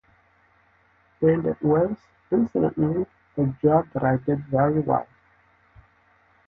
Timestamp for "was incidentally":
1.61-3.05